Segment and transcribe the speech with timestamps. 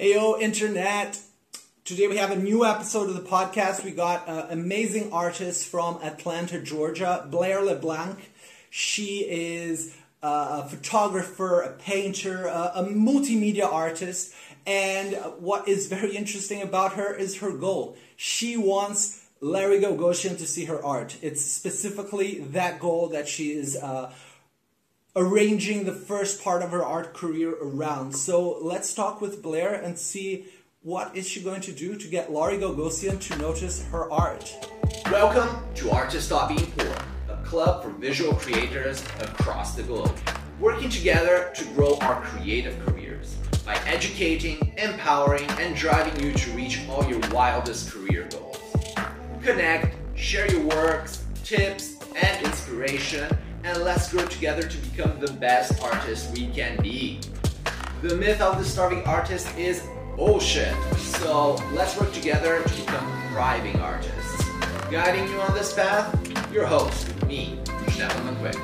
[0.00, 1.20] Ayo, Internet.
[1.84, 3.84] Today we have a new episode of the podcast.
[3.84, 8.30] We got an amazing artist from Atlanta, Georgia, Blair LeBlanc.
[8.70, 14.32] She is uh, a photographer, a painter, a, a multimedia artist.
[14.66, 17.94] And what is very interesting about her is her goal.
[18.16, 21.18] She wants Larry Gagosian to see her art.
[21.20, 24.10] It's specifically that goal that she is uh,
[25.16, 28.14] arranging the first part of her art career around.
[28.14, 30.46] So let's talk with Blair and see
[30.82, 34.54] what is she going to do to get Larry Gagosian to notice her art.
[35.06, 36.94] Welcome to Artists Stop Being Poor,
[37.28, 40.16] a club for visual creators across the globe,
[40.60, 43.34] working together to grow our creative careers
[43.66, 48.58] by educating, empowering, and driving you to reach all your wildest career goals.
[49.42, 55.82] Connect, share your works, tips, and inspiration, and let's grow together to become the best
[55.82, 57.20] artists we can be.
[58.02, 59.86] The myth of the starving artist is
[60.16, 64.44] bullshit, so let's work together to become thriving artists.
[64.90, 66.08] Guiding you on this path,
[66.52, 68.56] your host, me, Stefan McQuick.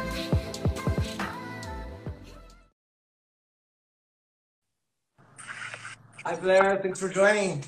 [6.25, 7.63] Hi Blair, thanks for joining.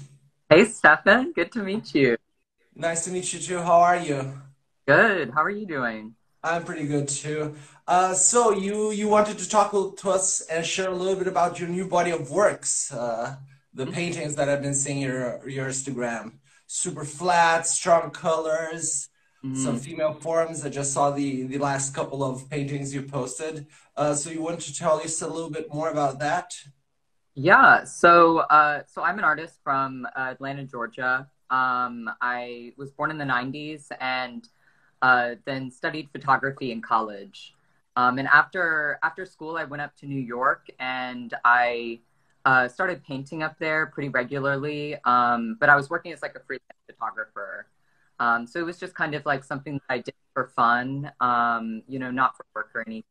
[0.51, 2.17] Hey Stefan, good to meet you.
[2.75, 3.59] Nice to meet you too.
[3.59, 4.33] How are you?
[4.87, 5.31] Good.
[5.31, 6.15] How are you doing?
[6.43, 7.57] I'm pretty good too.
[7.87, 11.59] Uh, so you you wanted to talk to us and share a little bit about
[11.59, 13.37] your new body of works, uh,
[13.75, 13.93] the Mhm.
[13.93, 16.39] paintings that I've been seeing your your Instagram.
[16.67, 19.09] Super flat, strong colors,
[19.53, 19.79] some Mhm.
[19.79, 20.65] female forms.
[20.65, 23.67] I just saw the the last couple of paintings you posted.
[23.97, 26.53] Uh, so you want to tell us a little bit more about that?
[27.35, 27.85] Yeah.
[27.85, 31.29] So, uh, so I'm an artist from uh, Atlanta, Georgia.
[31.51, 34.47] Um, I was born in the '90s and
[35.03, 37.55] uh, then studied photography in college.
[37.97, 42.01] Um, and after after school, I went up to New York and I
[42.45, 44.97] uh, started painting up there pretty regularly.
[45.05, 47.67] Um, but I was working as like a freelance photographer.
[48.21, 51.83] Um, so it was just kind of like something that I did for fun, um,
[51.89, 53.05] you know, not for work or anything.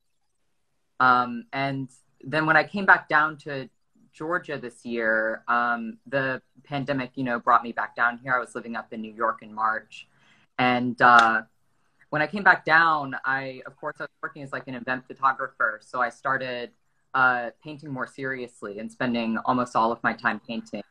[1.00, 1.90] Um, and
[2.24, 3.70] then when I came back down to
[4.14, 8.34] Georgia this year, um, the pandemic, you know, brought me back down here.
[8.34, 10.08] I was living up in New York in March.
[10.58, 11.44] And uh,
[12.10, 15.06] when I came back down, I, of course, I was working as like an event
[15.08, 15.80] photographer.
[15.84, 16.72] So I started
[17.14, 20.84] uh, painting more seriously and spending almost all of my time painting.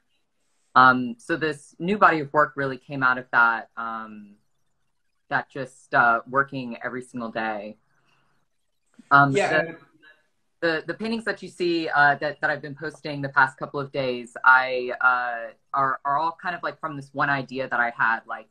[0.75, 4.35] Um, so this new body of work really came out of that, um,
[5.31, 7.79] that just uh, working every single day.
[9.11, 9.79] Um, Yeah, the-
[10.61, 13.79] the the paintings that you see uh, that that I've been posting the past couple
[13.79, 17.79] of days, I uh, are are all kind of like from this one idea that
[17.79, 18.49] I had, like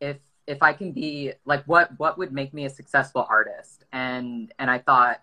[0.00, 4.52] if if I can be like what what would make me a successful artist, and
[4.58, 5.20] and I thought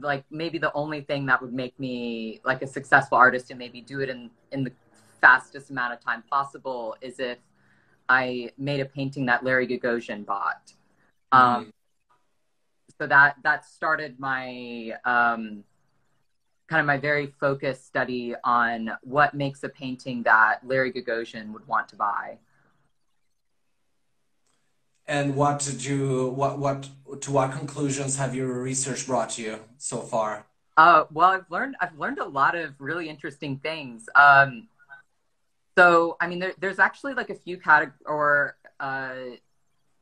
[0.00, 3.82] like maybe the only thing that would make me like a successful artist and maybe
[3.82, 4.72] do it in in the
[5.20, 7.38] fastest amount of time possible is if
[8.08, 10.72] I made a painting that Larry Gagosian bought.
[11.30, 11.72] Um,
[12.98, 15.64] so that that started my um,
[16.66, 21.66] kind of my very focused study on what makes a painting that Larry Gagosian would
[21.68, 22.38] want to buy.
[25.06, 26.88] And what did you what what
[27.20, 30.46] to what conclusions have your research brought you so far?
[30.76, 34.08] Uh, well, I've learned I've learned a lot of really interesting things.
[34.14, 34.68] Um,
[35.76, 39.14] so, I mean, there, there's actually like a few categories or uh,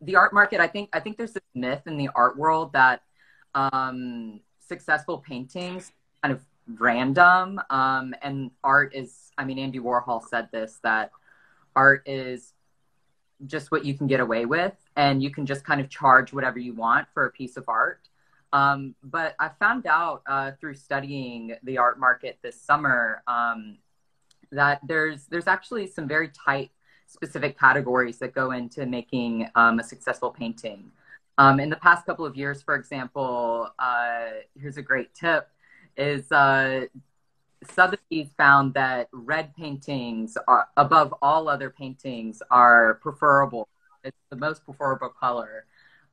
[0.01, 0.61] the art market.
[0.61, 3.03] I think I think there's this myth in the art world that
[3.55, 6.43] um, successful paintings kind of
[6.79, 9.33] random, um, and art is.
[9.39, 11.11] I mean, Andy Warhol said this that
[11.75, 12.53] art is
[13.47, 16.59] just what you can get away with, and you can just kind of charge whatever
[16.59, 18.03] you want for a piece of art.
[18.53, 23.79] Um, but I found out uh, through studying the art market this summer um,
[24.53, 26.71] that there's there's actually some very tight
[27.07, 30.91] specific categories that go into making um, a successful painting.
[31.39, 34.27] Um, in the past couple of years, for example, uh,
[34.61, 35.49] here's a great tip:
[35.97, 36.87] is uh,
[37.75, 43.69] Sotheby's found that red paintings, are, above all other paintings, are preferable.
[44.05, 45.67] It's the most preferable color.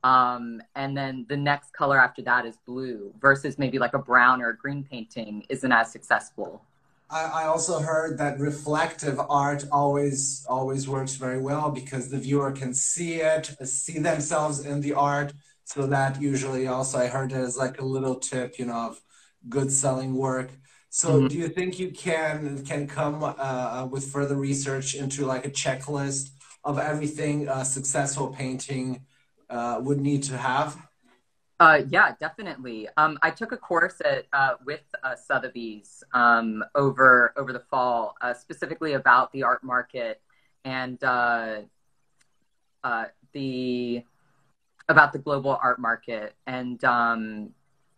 [0.04, 4.40] Um, and then the next color after that is blue, versus maybe like a brown
[4.42, 6.62] or a green painting isn't as successful.
[7.10, 12.52] I, I also heard that reflective art always always works very well because the viewer
[12.52, 15.32] can see it, see themselves in the art.
[15.64, 19.00] So that usually also I heard it as like a little tip, you know, of
[19.48, 20.50] good selling work.
[20.90, 21.28] So Mhm.
[21.28, 26.30] do you think you can can come uh, with further research into like a checklist
[26.64, 29.04] of everything a successful painting
[29.50, 30.76] uh, would need to have?
[31.60, 32.88] Uh, yeah, definitely.
[32.96, 38.14] Um, I took a course at uh, with uh, Sotheby's um, over over the fall,
[38.20, 40.20] uh, specifically about the art market
[40.64, 41.62] and uh,
[42.84, 44.04] uh, the
[44.88, 46.34] about the global art market.
[46.46, 47.50] And um,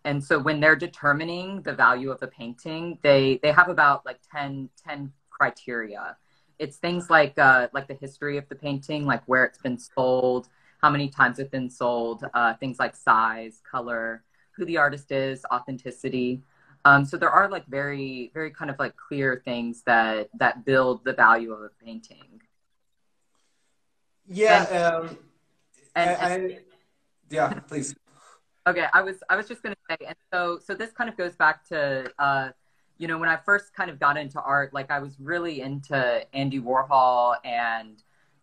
[0.05, 4.21] and so when they're determining the value of a painting, they they have about like
[4.33, 6.17] 10, 10 criteria.
[6.61, 10.49] It's things like like the history of the painting, like where it's been sold
[10.81, 15.45] how many times it's been sold, uh, things like size, color, who the artist is,
[15.53, 16.43] authenticity.
[16.85, 21.05] Um, so there are like very, very kind of like clear things that that build
[21.05, 22.41] the value of a painting.
[24.27, 24.67] Yeah.
[24.71, 25.19] And, um,
[25.95, 26.59] and, I, I,
[27.29, 27.95] yeah, please.
[28.67, 31.37] okay, I was I was just gonna say, and so so this kind of goes
[31.37, 32.51] back to uh,
[33.01, 36.25] you know when I first kind of got into art, like I was really into
[36.33, 38.03] Andy Warhol and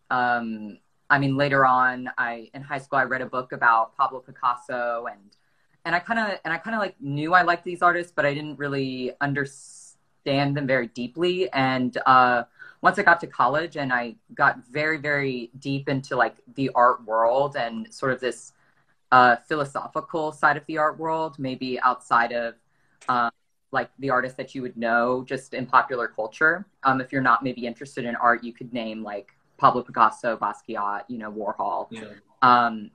[0.09, 0.77] um,
[1.09, 5.05] I mean, later on, I in high school I read a book about Pablo Picasso,
[5.09, 5.35] and
[5.85, 8.25] and I kind of and I kind of like knew I liked these artists, but
[8.25, 11.49] I didn't really understand them very deeply.
[11.51, 12.43] And uh,
[12.81, 17.05] once I got to college, and I got very very deep into like the art
[17.05, 18.53] world and sort of this
[19.11, 22.55] uh, philosophical side of the art world, maybe outside of.
[23.09, 23.31] Um,
[23.71, 26.65] like the artists that you would know just in popular culture.
[26.83, 31.03] Um, if you're not maybe interested in art, you could name like Pablo Picasso, Basquiat,
[31.07, 31.87] you know, Warhol.
[31.89, 32.13] Yeah.
[32.41, 32.91] Um,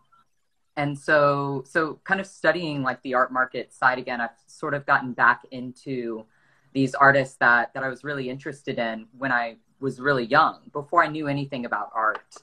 [0.76, 4.86] and so, so kind of studying like the art market side again, I've sort of
[4.86, 6.24] gotten back into
[6.72, 11.04] these artists that that I was really interested in when I was really young, before
[11.04, 12.34] I knew anything about art.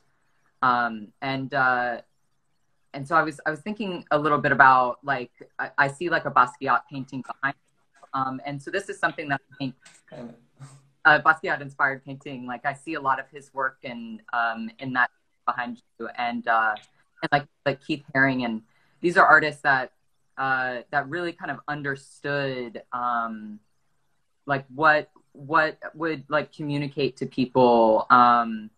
[0.62, 2.02] Um, and uh,
[2.94, 6.10] and so I was I was thinking a little bit about like I, I see
[6.10, 7.56] like a Basquiat painting behind,
[8.14, 9.76] um, and so this is something that I think
[11.06, 12.46] uh, Basquiat inspired painting.
[12.46, 15.10] Like I see a lot of his work in um, in that
[15.46, 16.76] behind you, and uh,
[17.22, 18.62] and like like Keith Haring, and
[19.02, 19.92] these are artists that
[20.38, 23.60] uh, that really kind of understood um,
[24.46, 28.06] like what what would like communicate to people.
[28.10, 28.70] Um,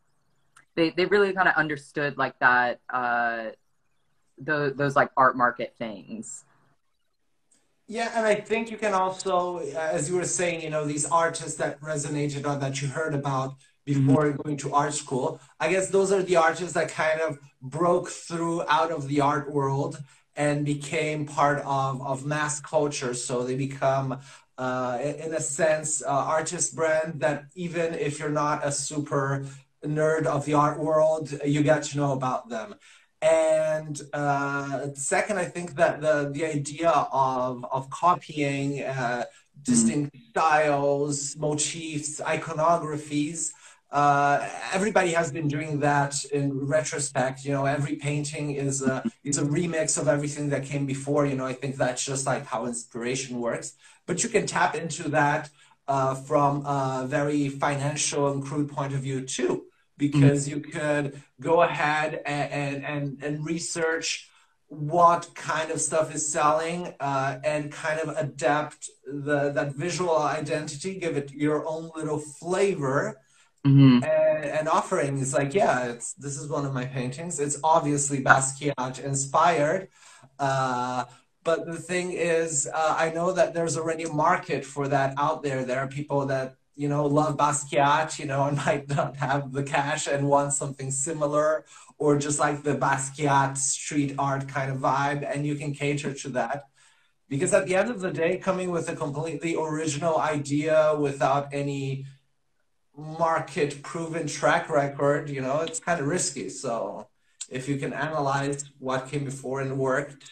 [0.75, 3.49] they they really kind of understood like that uh,
[4.37, 6.43] the, those like art market things.
[7.91, 11.55] Yeah, and I think you can also, as you were saying, you know, these artists
[11.55, 14.41] that resonated or that you heard about before mm-hmm.
[14.41, 15.41] going to art school.
[15.59, 19.51] I guess those are the artists that kind of broke through out of the art
[19.51, 20.01] world
[20.37, 23.13] and became part of, of mass culture.
[23.13, 24.21] So they become,
[24.57, 29.45] uh, in a sense, uh, artist brand that even if you're not a super
[29.85, 32.75] nerd of the art world, you get to know about them.
[33.21, 39.25] And uh, second, I think that the, the idea of, of copying uh,
[39.61, 40.29] distinct mm-hmm.
[40.29, 43.51] styles, motifs, iconographies,
[43.91, 47.45] uh, everybody has been doing that in retrospect.
[47.45, 51.25] You know, every painting is a, is a remix of everything that came before.
[51.27, 53.73] You know, I think that's just like how inspiration works.
[54.07, 55.49] But you can tap into that
[55.87, 59.65] uh, from a very financial and crude point of view too
[60.01, 60.57] because mm-hmm.
[60.57, 64.27] you could go ahead and, and, and, research
[64.67, 70.97] what kind of stuff is selling uh, and kind of adapt the that visual identity,
[70.97, 73.21] give it your own little flavor.
[73.67, 74.03] Mm-hmm.
[74.03, 77.39] And, and offering is like, yeah, it's this is one of my paintings.
[77.39, 79.89] It's obviously Basquiat inspired,
[80.39, 81.05] uh,
[81.43, 85.43] but the thing is, uh, I know that there's already a market for that out
[85.43, 85.63] there.
[85.63, 89.63] There are people that you know, love Basquiat, you know, and might not have the
[89.63, 91.63] cash and want something similar,
[91.99, 96.29] or just like the Basquiat street art kind of vibe, and you can cater to
[96.29, 96.63] that.
[97.29, 102.05] Because at the end of the day, coming with a completely original idea without any
[102.97, 106.49] market proven track record, you know, it's kind of risky.
[106.49, 107.07] So
[107.57, 110.23] if you can analyze what came before and worked,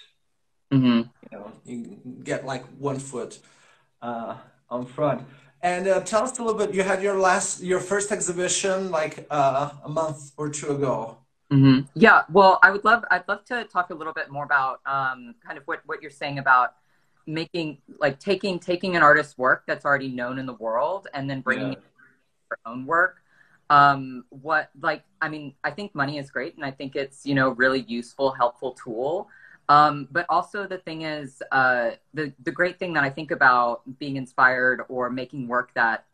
[0.74, 1.02] mm-hmm.
[1.32, 3.40] you know, you get like one foot
[4.02, 4.36] uh,
[4.70, 5.22] on front.
[5.62, 6.74] And uh, tell us a little bit.
[6.74, 11.18] You had your last, your first exhibition like uh, a month or two ago.
[11.52, 11.88] Mm-hmm.
[11.96, 12.24] Yeah.
[12.32, 15.58] Well, I would love, I'd love to talk a little bit more about um, kind
[15.58, 16.76] of what what you're saying about
[17.26, 21.42] making, like taking taking an artist's work that's already known in the world and then
[21.42, 21.80] bringing yeah.
[21.80, 21.84] it
[22.52, 23.18] your own work.
[23.70, 27.36] Um, what like, I mean, I think money is great, and I think it's you
[27.36, 29.28] know really useful, helpful tool.
[29.70, 33.82] Um, but also the thing is, uh, the the great thing that I think about
[34.00, 36.06] being inspired or making work that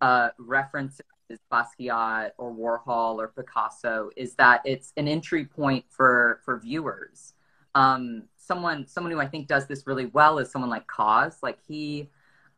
[0.00, 1.04] uh, references
[1.52, 7.34] Basquiat or Warhol or Picasso is that it's an entry point for for viewers.
[7.74, 11.42] Um, someone someone who I think does this really well is someone like KAWS.
[11.42, 12.10] Like he,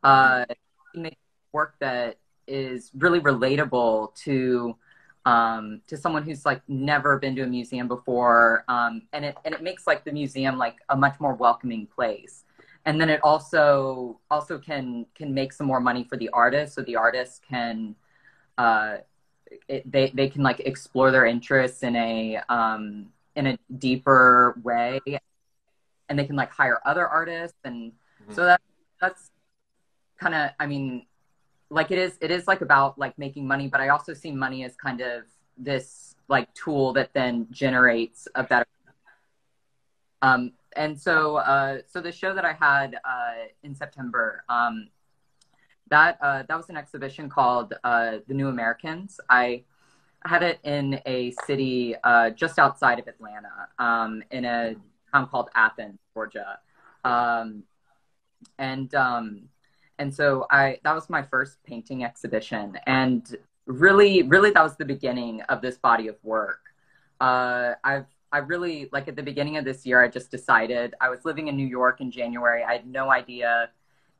[0.03, 0.45] uh,
[0.93, 1.17] he makes
[1.51, 4.75] work that is really relatable to
[5.27, 9.53] um, to someone who's like never been to a museum before, um, and it and
[9.53, 12.45] it makes like the museum like a much more welcoming place.
[12.85, 16.81] And then it also also can can make some more money for the artist, so
[16.81, 17.93] the artist can
[18.57, 18.99] uh,
[19.67, 25.01] it, they they can like explore their interests in a um, in a deeper way,
[26.07, 28.33] and they can like hire other artists, and mm-hmm.
[28.33, 28.61] so that
[29.01, 29.29] that's
[30.21, 31.05] kind of I mean
[31.69, 34.63] like it is it is like about like making money but i also see money
[34.63, 35.23] as kind of
[35.57, 38.65] this like tool that then generates a better
[40.21, 44.87] um and so uh so the show that i had uh in september um
[45.89, 49.19] that uh that was an exhibition called uh the new americans.
[49.29, 49.63] I
[50.25, 54.75] had it in a city uh just outside of atlanta um in a
[55.13, 56.59] town called athens georgia.
[57.03, 57.63] Um
[58.57, 59.49] and um
[59.99, 63.35] and so I that was my first painting exhibition, and
[63.65, 66.61] really, really that was the beginning of this body of work.
[67.19, 71.09] Uh, I've I really like at the beginning of this year, I just decided I
[71.09, 72.63] was living in New York in January.
[72.63, 73.69] I had no idea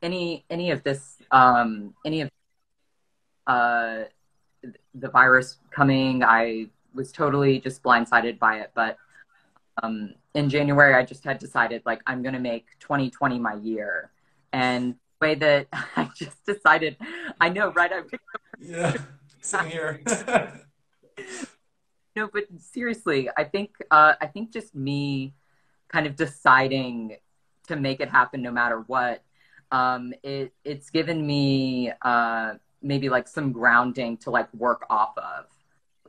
[0.02, 2.30] any any of this um, any of
[3.46, 4.04] uh,
[4.96, 6.24] the virus coming.
[6.24, 8.98] I was totally just blindsided by it, but
[9.84, 14.12] um, in January, I just had decided like I'm to make 2020 my year,
[14.54, 16.98] and way that I just decided.
[17.40, 17.92] I know, right?
[17.92, 18.42] I picked up.
[18.60, 18.96] Yeah,
[19.40, 20.02] same here.
[22.16, 25.36] no, but seriously, I think uh, I think just me
[25.90, 27.18] kind of deciding
[27.68, 29.24] to make it happen no matter what.
[29.72, 35.46] Um, it it's given me uh, maybe like some grounding to like work off of.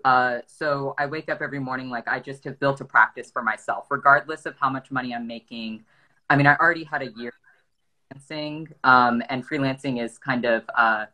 [0.07, 3.43] Uh, so I wake up every morning like I just have built a practice for
[3.43, 5.85] myself, regardless of how much money I'm making.
[6.31, 7.35] I mean, I already had a year
[8.09, 11.07] freelancing, um, and freelancing is kind of uh,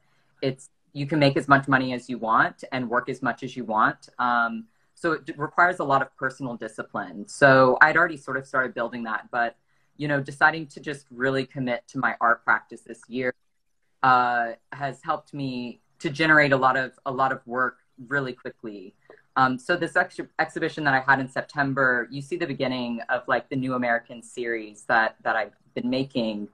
[0.42, 3.56] it's you can make as much money as you want and work as much as
[3.56, 4.08] you want.
[4.18, 7.26] Um, so it requires a lot of personal discipline.
[7.26, 9.56] So I'd already sort of started building that, but
[9.96, 13.34] you know, deciding to just really commit to my art practice this year
[14.02, 18.94] uh, has helped me to generate a lot of a lot of work really quickly.
[19.36, 23.22] Um, so this ex- exhibition that I had in September, you see the beginning of
[23.26, 26.48] like the New American series that that I've been making,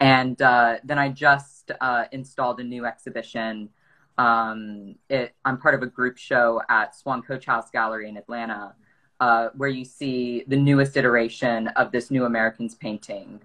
[0.00, 3.70] and uh, then I just uh, installed a new exhibition.
[4.18, 8.74] Um, it, I'm part of a group show at Swan Coach House Gallery in Atlanta,
[9.20, 13.40] uh, where you see the newest iteration of this New Americans painting.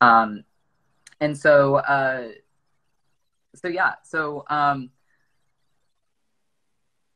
[0.00, 0.44] Um,
[1.20, 2.28] and so, uh,
[3.54, 4.90] so yeah, so um,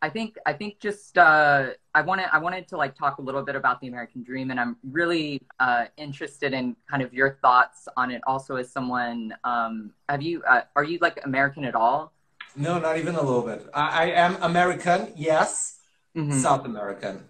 [0.04, 3.42] I think I think just uh, I wanted I wanted to like talk a little
[3.42, 7.88] bit about the American Dream, and I'm really uh, interested in kind of your thoughts
[7.96, 8.20] on it.
[8.26, 12.12] Also, as someone, um, have you uh, are you like American at all?
[12.54, 13.66] No, not even a little bit.
[13.73, 15.78] I, I am American, yes,
[16.14, 16.38] mm-hmm.
[16.38, 17.25] South American.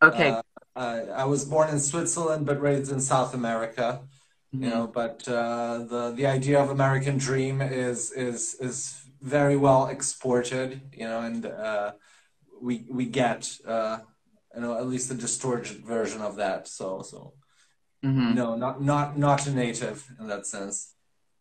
[0.00, 0.36] Okay.
[0.76, 4.00] Uh, I was born in Switzerland, but raised in South America.
[4.54, 4.64] Mm-hmm.
[4.64, 9.86] You know, but uh, the the idea of American Dream is is is very well
[9.86, 10.80] exported.
[10.92, 11.92] You know, and uh,
[12.60, 13.98] we we get uh,
[14.54, 16.68] you know at least a distorted version of that.
[16.68, 17.32] So so
[18.04, 18.34] mm-hmm.
[18.34, 20.94] no, not not not a native in that sense.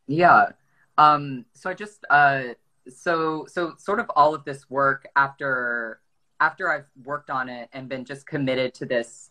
[0.08, 0.52] Yeah.
[0.98, 1.46] Um.
[1.54, 2.44] So I just uh.
[2.90, 6.00] So so sort of all of this work after
[6.40, 9.31] after I've worked on it and been just committed to this.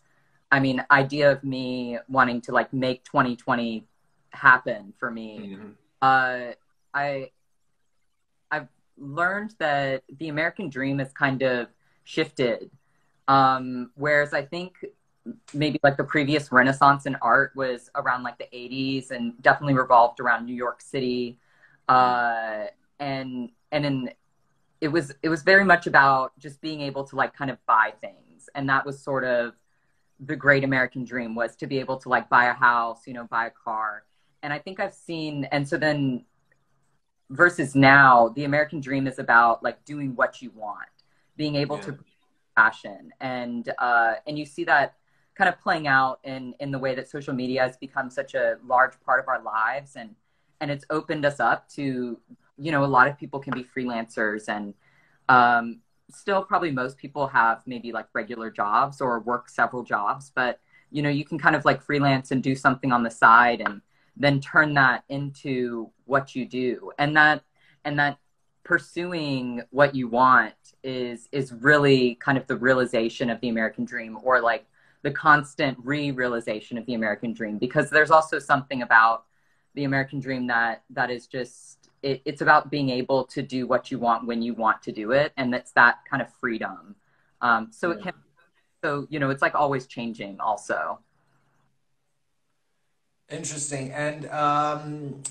[0.51, 3.85] I mean, idea of me wanting to like make 2020
[4.31, 5.55] happen for me.
[5.55, 5.69] Mm-hmm.
[6.01, 6.53] Uh,
[6.93, 7.31] I
[8.51, 8.67] I've
[8.97, 11.67] learned that the American dream has kind of
[12.03, 12.69] shifted.
[13.27, 14.73] Um, whereas I think
[15.53, 20.19] maybe like the previous renaissance in art was around like the 80s and definitely revolved
[20.19, 21.37] around New York City.
[21.87, 22.65] Uh,
[22.99, 24.11] and and in
[24.81, 27.93] it was it was very much about just being able to like kind of buy
[28.01, 29.53] things and that was sort of
[30.21, 33.25] the great american dream was to be able to like buy a house you know
[33.25, 34.03] buy a car
[34.43, 36.23] and i think i've seen and so then
[37.29, 40.89] versus now the american dream is about like doing what you want
[41.37, 41.83] being able yeah.
[41.83, 41.97] to
[42.55, 44.95] passion and uh, and you see that
[45.35, 48.57] kind of playing out in in the way that social media has become such a
[48.65, 50.15] large part of our lives and
[50.59, 52.19] and it's opened us up to
[52.57, 54.73] you know a lot of people can be freelancers and
[55.29, 55.79] um,
[56.13, 61.01] still probably most people have maybe like regular jobs or work several jobs but you
[61.01, 63.81] know you can kind of like freelance and do something on the side and
[64.17, 66.91] then turn that into what you do.
[66.97, 67.43] And that
[67.85, 68.17] and that
[68.63, 70.53] pursuing what you want
[70.83, 74.65] is is really kind of the realization of the American dream or like
[75.03, 79.25] the constant re-realization of the American dream because there's also something about
[79.73, 83.91] the American dream that that is just it, it's about being able to do what
[83.91, 86.95] you want when you want to do it and it's that kind of freedom
[87.41, 88.13] Um, so it can,
[88.83, 90.39] so you know, it's like always changing.
[90.39, 90.99] Also.
[93.29, 95.23] Interesting, and um,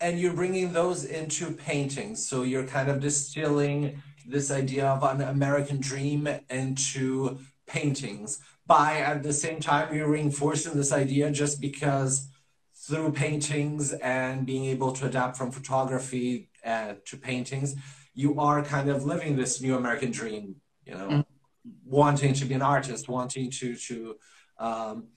[0.00, 2.26] and you're bringing those into paintings.
[2.26, 8.40] So you're kind of distilling this idea of an American dream into paintings.
[8.66, 12.28] By at the same time, you're reinforcing this idea just because
[12.80, 17.76] through paintings and being able to adapt from photography uh, to paintings,
[18.14, 20.56] you are kind of living this new American dream.
[20.86, 21.70] You know, mm-hmm.
[21.84, 24.16] wanting to be an artist, wanting to to
[24.58, 25.08] um,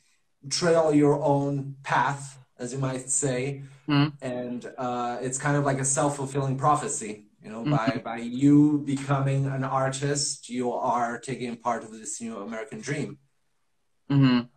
[0.50, 4.10] trail your own path, as you might say, mm-hmm.
[4.22, 7.28] and uh, it's kind of like a self fulfilling prophecy.
[7.42, 7.72] You know, mm-hmm.
[7.72, 13.18] by by you becoming an artist, you are taking part of this new American dream.
[14.12, 14.48] Mm-hmm.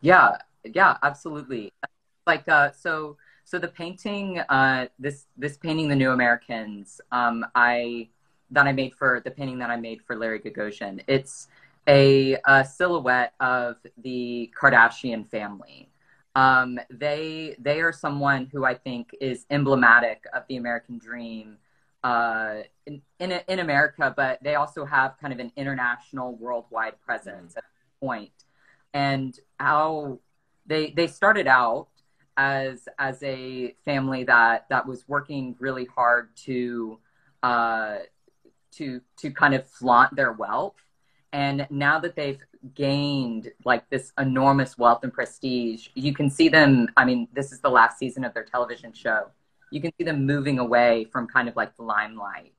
[0.00, 1.72] Yeah, yeah, absolutely.
[2.26, 8.08] Like, uh, so so the painting, uh, this this painting, the New Americans, um, I
[8.50, 11.02] that I made for the painting that I made for Larry Gagosian.
[11.06, 11.48] It's
[11.88, 15.88] a, a silhouette of the Kardashian family.
[16.34, 21.58] Um, they they are someone who I think is emblematic of the American dream
[22.04, 27.56] uh, in, in, in America, but they also have kind of an international, worldwide presence
[27.56, 28.32] at this point.
[28.92, 30.18] And how
[30.66, 31.88] they they started out
[32.36, 36.98] as as a family that that was working really hard to
[37.42, 37.98] uh,
[38.72, 40.76] to to kind of flaunt their wealth.
[41.32, 42.40] And now that they've
[42.74, 46.88] gained like this enormous wealth and prestige, you can see them.
[46.96, 49.30] I mean, this is the last season of their television show
[49.70, 52.52] you can see them moving away from kind of like the limelight.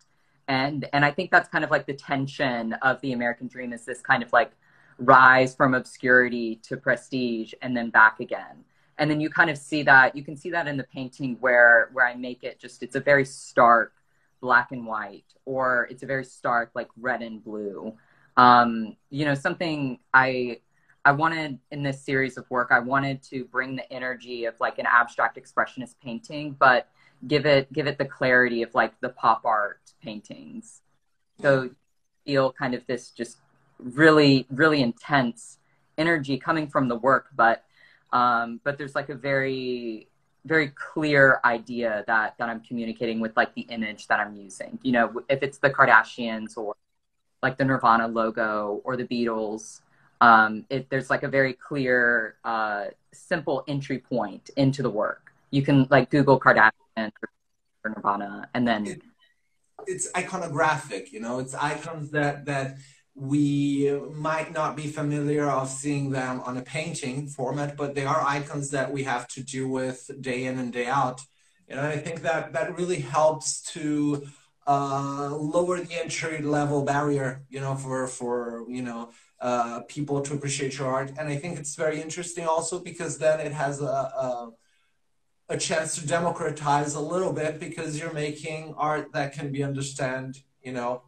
[0.48, 3.86] And and I think that's kind of like the tension of the American dream is
[3.86, 4.51] this kind of like
[4.98, 8.63] rise from obscurity to prestige and then back again.
[9.00, 11.89] And then you kind of see that you can see that in the painting where
[11.94, 13.94] where I make it just it's a very stark
[14.42, 17.94] black and white or it's a very stark like red and blue.
[18.36, 20.60] Um, you know, something I
[21.06, 24.77] I wanted in this series of work, I wanted to bring the energy of like
[24.77, 26.89] an abstract expressionist painting, but
[27.27, 30.82] give it give it the clarity of like the pop art paintings.
[31.42, 31.70] So
[32.25, 33.38] feel kind of this just
[33.80, 35.60] really really intense
[35.98, 37.64] energy coming from the work, but
[38.13, 40.07] um, but there's like a very
[40.46, 44.79] very clear idea that that I'm communicating with like the image that I'm using.
[44.81, 46.75] You know, if it's the Kardashians or
[47.43, 49.81] like the Nirvana logo or the Beatles,
[50.22, 55.31] um, it, there's like a very clear, uh, simple entry point into the work.
[55.51, 57.11] You can like Google Kardashian
[57.83, 59.01] or Nirvana, and then it,
[59.85, 61.11] it's iconographic.
[61.11, 62.77] You know, it's icons that that
[63.18, 68.22] we might not be familiar of seeing them on a painting format, but they are
[68.22, 71.22] icons that we have to deal with day in and day out.
[71.68, 74.27] And I think that that really helps to
[74.68, 79.10] uh, lower the entry level barrier, you know, for for you know
[79.42, 81.12] uh, people to appreciate your art.
[81.18, 84.51] And I think it's very interesting also because then it has a, a
[85.50, 90.38] a chance to democratize a little bit because you're making art that can be understood,
[90.62, 91.03] you know,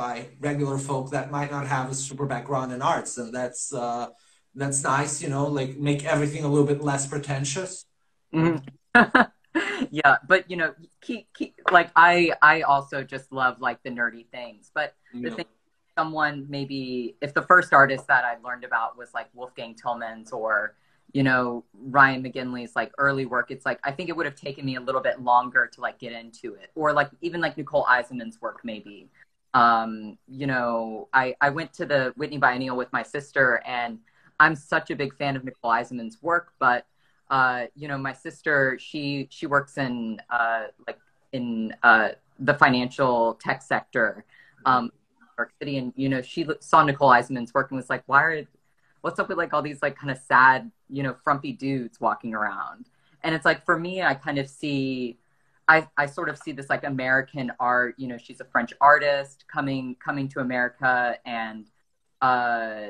[0.00, 4.06] by regular folk that might not have a super background in arts, and that's uh,
[4.54, 7.84] that's nice, you know, like make everything a little bit less pretentious.
[8.34, 9.22] Mm-hmm.
[9.90, 14.26] yeah, but you know, keep, keep like I I also just love like the nerdy
[14.30, 15.44] things, but the thing
[15.98, 20.76] someone maybe if the first artist that I learned about was like Wolfgang Tillmans or
[21.12, 24.64] you know Ryan McGinley's like early work, it's like I think it would have taken
[24.64, 27.84] me a little bit longer to like get into it, or like even like Nicole
[27.84, 29.10] Eisenman's work maybe.
[29.54, 33.98] Um, you know, I I went to the Whitney Biennial with my sister, and
[34.38, 36.86] I'm such a big fan of Nicole Eisenman's work, but
[37.30, 40.98] uh, you know, my sister she she works in uh, like
[41.32, 44.24] in uh, the financial tech sector.
[44.66, 44.92] Um,
[45.40, 48.44] York City, and you know, she saw Nicole Eisenman's work and was like, "Why are
[49.00, 52.34] what's up with like all these like kind of sad, you know, frumpy dudes walking
[52.34, 52.86] around?
[53.22, 55.18] And it's like for me, I kind of see
[55.68, 59.44] I, I sort of see this like American art, you know, she's a French artist
[59.46, 61.66] coming coming to America and
[62.20, 62.88] uh,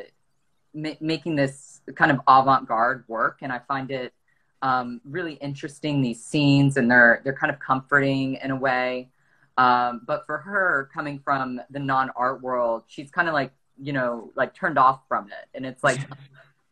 [0.75, 3.41] ma- making this kind of avant-garde work.
[3.43, 4.15] And I find it
[4.63, 9.11] um, really interesting these scenes and they're they're kind of comforting in a way.
[9.59, 14.31] Um, but for her coming from the non-art world, she's kind of like you know
[14.37, 15.49] like turned off from it.
[15.55, 16.01] And it's like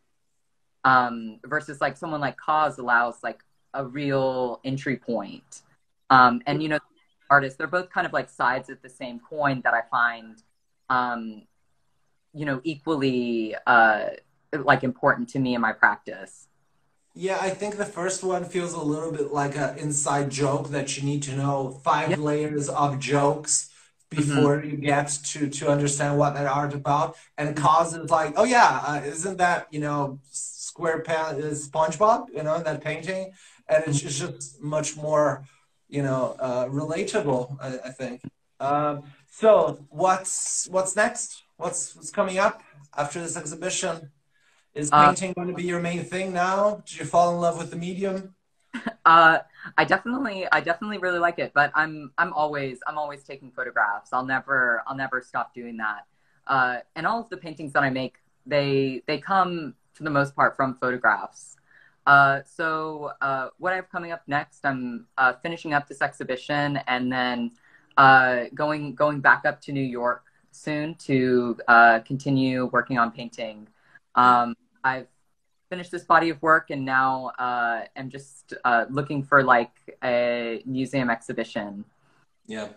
[0.85, 3.41] um versus like someone like KAWS allows like
[3.75, 5.63] a real entry point
[6.11, 6.79] um and you know
[7.31, 10.42] artists they're both kind of like sides of the same coin that i find
[10.88, 11.42] um
[12.33, 14.09] you know equally uh
[14.64, 16.49] like important to me in my practice
[17.21, 20.97] yeah, I think the first one feels a little bit like an inside joke that
[20.97, 23.71] you need to know five layers of jokes
[24.09, 24.71] before mm-hmm.
[24.71, 27.16] you get to to understand what that art about.
[27.37, 32.44] And KAWS is like, oh yeah, uh, isn't that you know SquarePants is SpongeBob, you
[32.44, 33.33] know, that painting,
[33.68, 35.44] and it's it's just much more,
[35.88, 37.57] you know, uh, relatable.
[37.61, 38.22] I, I think.
[38.61, 41.42] Um, so what's what's next?
[41.57, 42.62] What's what's coming up
[42.96, 44.11] after this exhibition?
[44.74, 46.83] Is uh, painting uh, going to be your main thing now?
[46.87, 48.35] Did you fall in love with the medium?
[49.05, 49.38] Uh,
[49.79, 54.12] I definitely, I definitely really like it, but I'm, I'm always, I'm always taking photographs.
[54.12, 56.05] I'll never, I'll never stop doing that.
[56.46, 60.37] Uh, and all of the paintings that I make, they, they come for the most
[60.37, 61.57] part from photographs.
[62.09, 66.79] Uh, so uh, what I have coming up next, I'm uh, finishing up this exhibition
[66.88, 67.53] and then
[67.99, 73.68] uh, going going back up to New York soon to uh, continue working on painting.
[74.14, 75.09] Um, I've
[75.68, 77.33] finished this body of work and now
[77.94, 78.55] am just
[78.88, 81.85] looking for like a museum exhibition.
[82.47, 82.68] Yeah.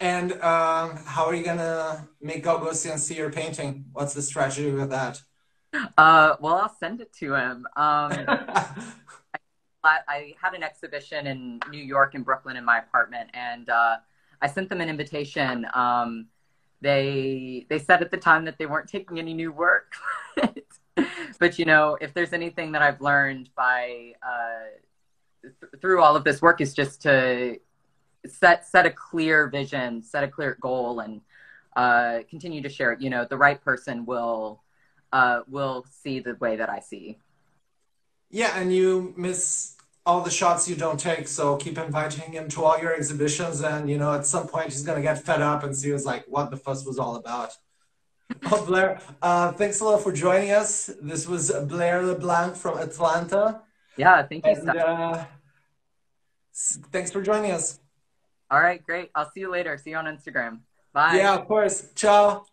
[0.00, 3.84] And um, how are you gonna make Gagosian see your painting?
[3.92, 5.22] What's the strategy with that?
[5.72, 7.66] Uh, well, I'll send it to him.
[7.76, 8.12] Um,
[9.82, 13.96] I, I, had an exhibition in New York and Brooklyn in my apartment, and uh,
[14.42, 15.66] I sent them an invitation.
[15.74, 16.26] Um,
[16.82, 19.92] they they said at the time that they weren't taking any new work,
[21.38, 24.70] but you know, if there's anything that I've learned by uh,
[25.42, 27.58] th- through all of this work is just to
[28.26, 31.20] set set a clear vision, set a clear goal, and
[31.76, 33.00] uh, continue to share it.
[33.00, 34.62] You know, the right person will
[35.12, 37.18] uh, will see the way that I see.
[38.30, 42.64] Yeah, and you miss all the shots you don't take, so keep inviting him to
[42.64, 45.76] all your exhibitions, and you know at some point he's gonna get fed up and
[45.76, 47.52] see was like what the fuss was all about.
[48.52, 50.90] oh, Blair, uh, thanks a lot for joining us.
[51.02, 53.62] This was Blair LeBlanc from Atlanta.
[53.96, 54.52] Yeah, thank you.
[54.52, 55.24] And, uh,
[56.92, 57.80] thanks for joining us.
[58.50, 59.10] All right, great.
[59.14, 59.76] I'll see you later.
[59.78, 60.60] See you on Instagram.
[60.92, 61.16] Bye.
[61.16, 61.88] Yeah, of course.
[61.94, 62.44] Ciao.